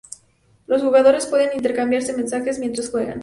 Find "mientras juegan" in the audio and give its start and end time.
2.57-3.19